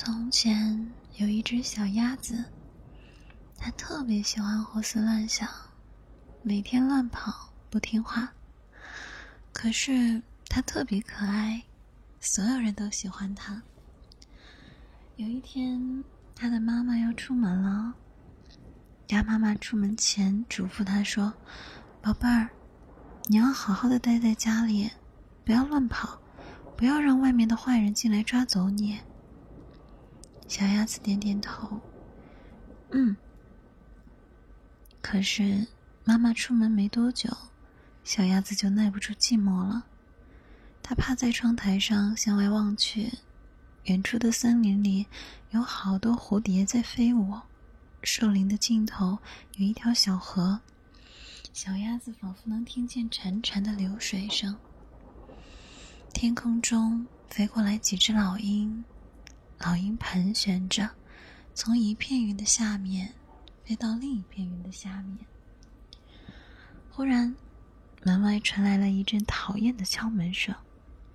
[0.00, 2.44] 从前有一只小鸭子，
[3.56, 5.48] 它特别喜欢胡思乱想，
[6.40, 8.32] 每天乱跑，不听话。
[9.52, 11.60] 可是它特别可爱，
[12.20, 13.60] 所有人都喜欢它。
[15.16, 17.92] 有一天，它的妈妈要出门了。
[19.08, 21.34] 鸭妈妈出门前嘱咐它说
[22.00, 22.48] ：“宝贝儿，
[23.24, 24.88] 你要好好的待在家里，
[25.44, 26.16] 不要乱跑，
[26.76, 28.96] 不要让外面的坏人进来抓走你。”
[30.48, 31.78] 小鸭子点点头，
[32.90, 33.14] 嗯。
[35.02, 35.66] 可是
[36.04, 37.30] 妈妈出门没多久，
[38.02, 39.84] 小鸭子就耐不住寂寞了。
[40.82, 43.12] 它趴在窗台上向外望去，
[43.84, 45.06] 远处的森林里
[45.50, 47.38] 有好多蝴蝶在飞舞，
[48.02, 49.18] 树林的尽头
[49.56, 50.60] 有一条小河，
[51.52, 54.56] 小鸭子仿佛能听见潺潺的流水声。
[56.14, 58.82] 天空中飞过来几只老鹰。
[59.58, 60.88] 老鹰盘旋着，
[61.54, 63.12] 从一片云的下面
[63.64, 65.18] 飞到另一片云的下面。
[66.90, 67.34] 忽然，
[68.04, 70.54] 门外传来了一阵讨厌的敲门声，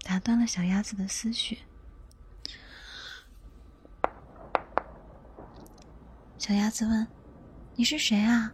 [0.02, 1.60] 打断了小鸭子的思绪。
[6.38, 7.08] 小鸭子问
[7.76, 8.54] ：“你是谁啊？”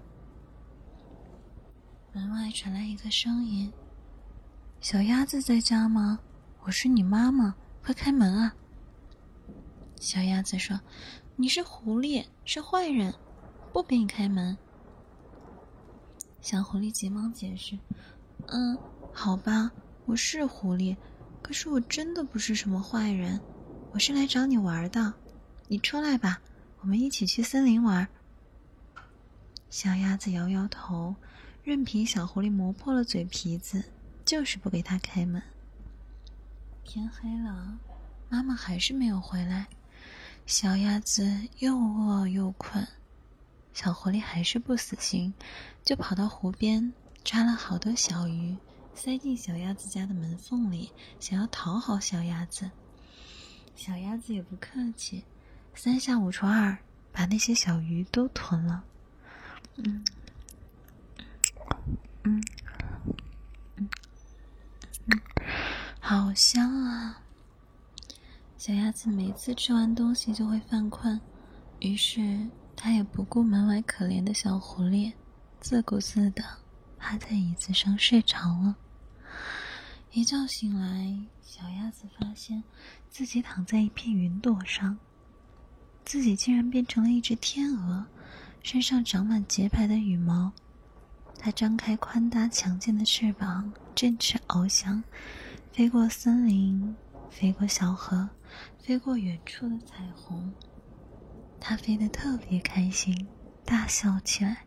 [2.14, 3.72] 门外传来一个声音
[4.82, 6.20] ：“小鸭子在家吗？
[6.62, 8.56] 我是你妈妈，快开门啊！”
[10.00, 10.80] 小鸭子说
[11.36, 13.14] ：“你是狐狸，是坏人，
[13.74, 14.58] 不给你开门。”
[16.42, 17.78] 小狐狸急忙解释
[18.48, 18.78] ：“嗯，
[19.12, 19.70] 好吧，
[20.06, 20.96] 我是狐狸，
[21.42, 23.42] 可是我真的不是什么坏人，
[23.92, 25.14] 我是来找你玩的。
[25.68, 26.40] 你出来吧，
[26.80, 28.08] 我们一起去森林玩。”
[29.70, 31.14] 小鸭子摇摇头，
[31.62, 33.84] 任凭小狐狸磨破了嘴皮子，
[34.24, 35.44] 就是不给它开门。
[36.86, 37.78] 天黑了，
[38.30, 39.68] 妈妈还是没有回来。
[40.50, 42.88] 小鸭子又饿又困，
[43.72, 45.32] 小狐狸还是不死心，
[45.84, 46.92] 就跑到湖边
[47.24, 48.58] 抓了好多小鱼，
[48.96, 52.72] 塞进小鸭子家的门缝里，想要讨好小鸭子。
[53.76, 55.24] 小鸭子也不客气，
[55.76, 56.76] 三下五除二
[57.12, 58.84] 把那些小鱼都吞了。
[59.76, 60.04] 嗯，
[62.24, 62.44] 嗯，
[63.76, 63.90] 嗯，
[65.06, 65.22] 嗯，
[66.00, 67.22] 好香啊！
[68.60, 71.18] 小鸭子每次吃完东西就会犯困，
[71.80, 75.14] 于是它也不顾门外可怜的小狐狸，
[75.62, 76.44] 自顾自的
[76.98, 78.76] 趴在椅子上睡着了。
[80.12, 82.62] 一觉醒来，小鸭子发现
[83.10, 84.98] 自己躺在一片云朵上，
[86.04, 88.06] 自己竟然变成了一只天鹅，
[88.62, 90.52] 身上长满洁白的羽毛。
[91.38, 95.02] 它张开宽大强健的翅膀，振翅翱翔，
[95.72, 96.94] 飞过森林，
[97.30, 98.30] 飞过小河。
[98.80, 100.52] 飞过远处的彩虹，
[101.60, 103.28] 它飞得特别开心，
[103.64, 104.66] 大笑起来。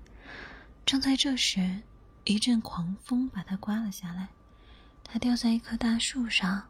[0.87, 1.83] 正在这时，
[2.23, 4.29] 一阵狂风把它刮了下来，
[5.03, 6.69] 它掉在一棵大树上，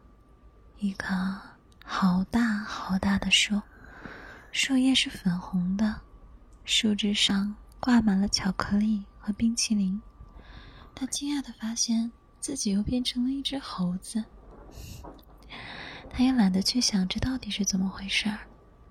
[0.78, 1.38] 一棵
[1.84, 3.60] 好大好大的树，
[4.50, 6.00] 树叶是粉红的，
[6.64, 10.00] 树枝上挂满了巧克力和冰淇淋。
[10.94, 12.10] 它惊讶的发现
[12.40, 14.24] 自己又变成了一只猴子。
[16.14, 18.40] 他也懒得去想这到底是怎么回事儿，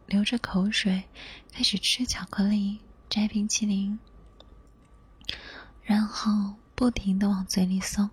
[0.08, 1.04] 流着口水
[1.52, 4.00] 开始吃巧克力、摘冰淇淋，
[5.84, 8.10] 然后不停的往嘴里送。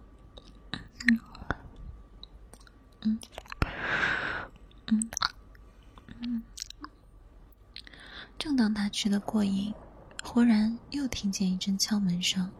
[0.72, 1.20] 嗯，
[3.00, 3.18] 嗯，
[4.88, 5.10] 嗯，
[6.20, 6.42] 嗯。
[8.38, 9.72] 正当他吃的过瘾，
[10.22, 12.52] 忽然又听见一阵敲门声。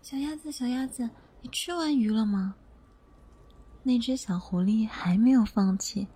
[0.00, 1.10] 小鸭子，小鸭子，
[1.42, 2.54] 你吃完鱼了吗？
[3.86, 6.08] 那只小狐狸还没有放弃，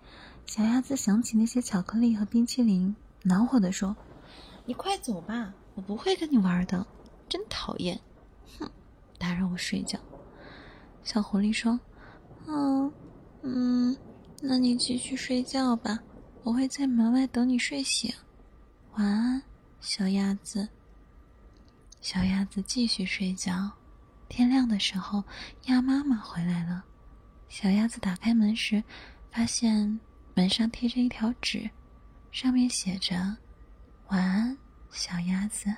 [0.46, 3.94] 小鸭子想起那些巧克力和冰淇淋，恼火地说
[4.64, 6.86] ：“你快走吧，我不会跟你玩的，
[7.28, 8.00] 真讨厌！
[8.58, 8.70] 哼，
[9.18, 9.98] 打扰我睡觉。”
[11.04, 11.78] 小狐狸说
[12.48, 12.90] ：“嗯，
[13.42, 13.96] 嗯，
[14.40, 15.98] 那你继续睡觉吧，
[16.42, 18.10] 我会在门外等你睡醒。
[18.94, 19.42] 晚安，
[19.80, 20.66] 小鸭子。”
[22.00, 23.70] 小鸭子继续睡觉。
[24.28, 25.22] 天亮的时候，
[25.66, 26.84] 鸭妈妈回来了。
[27.48, 28.82] 小鸭子打开门时，
[29.30, 29.98] 发现
[30.34, 31.68] 门上贴着一条纸，
[32.30, 33.36] 上面写着
[34.08, 34.56] ：“晚安，
[34.90, 35.74] 小鸭子。”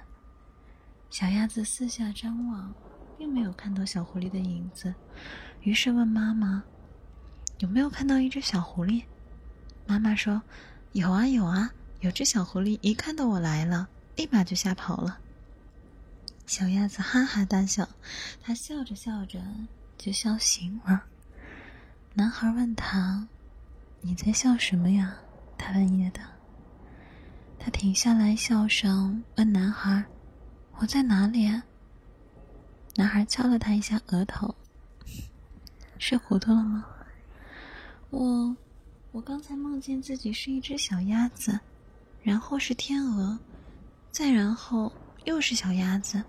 [1.10, 2.74] 小鸭子四下张望，
[3.16, 4.94] 并没有看到小狐狸的影子，
[5.62, 6.62] 于是问妈妈
[7.60, 9.02] ：“有没有看到一只小狐狸？”
[9.86, 10.42] 妈妈说
[10.92, 11.70] ：“有啊，有啊，
[12.00, 15.18] 有只小狐狸一看到我来了，立马就吓跑了。”
[16.46, 17.88] 小鸭子哈哈大笑，
[18.42, 19.40] 它笑着笑着
[19.96, 21.04] 就笑醒了。
[22.12, 23.26] 男孩问他
[24.02, 25.16] ：“你在笑什么呀？
[25.56, 26.20] 大半夜的。
[27.58, 30.04] 他停下来，笑声问男孩
[30.78, 31.48] ：“我在哪里？”
[32.96, 34.52] 男孩敲了他一下额头
[35.98, 36.84] ：“睡糊涂了吗？”
[38.10, 38.56] 我，
[39.12, 41.58] 我刚才梦见自己是一只小鸭子，
[42.22, 43.38] 然后是天鹅，
[44.10, 44.92] 再然后
[45.24, 46.20] 又是小鸭子。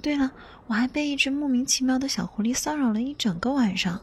[0.00, 0.30] 对了，
[0.68, 4.00] 我还被一只莫名其妙的小狐狸骚扰了一整个晚上。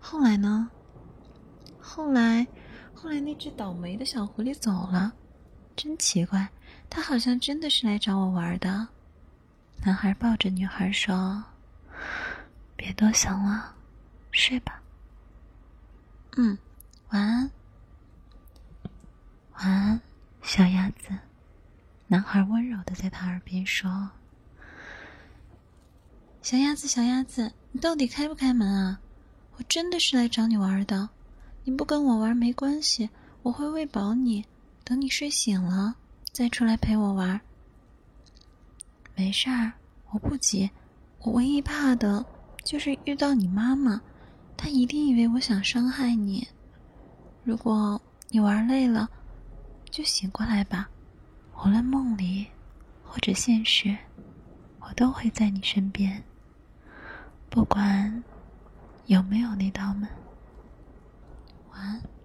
[0.00, 0.70] 后来呢？
[1.78, 2.46] 后来，
[2.94, 5.12] 后来那只倒霉的小狐狸走了。
[5.76, 6.48] 真奇怪，
[6.88, 8.86] 它好像真的是来找我玩的。
[9.84, 11.42] 男孩抱着女孩说
[12.76, 13.74] ：“别多想了，
[14.30, 14.82] 睡吧。”
[16.36, 16.56] 嗯，
[17.10, 17.50] 晚安，
[19.54, 20.00] 晚安，
[20.42, 21.08] 小鸭子。
[22.06, 24.10] 男孩温柔的在他耳边说
[26.42, 29.00] ：“小鸭子，小鸭子，你到底开不开门啊？
[29.60, 31.06] 我真的是来找你玩的。
[31.64, 33.10] 你不跟我玩没关系，
[33.42, 34.42] 我会喂饱你。”
[34.82, 35.94] 等你睡醒了，
[36.32, 37.38] 再出来陪我玩。
[39.14, 39.70] 没事儿，
[40.12, 40.68] 我不急。
[41.18, 42.24] 我唯一怕的
[42.64, 44.00] 就是遇到你妈妈，
[44.56, 46.48] 她一定以为我想伤害你。
[47.44, 49.10] 如果你玩累了，
[49.90, 50.88] 就醒过来吧。
[51.62, 52.46] 无论梦里
[53.04, 53.94] 或者现实，
[54.80, 56.24] 我都会在你身边。
[57.50, 58.24] 不管
[59.06, 60.08] 有没有那道门。
[61.70, 62.19] 晚安。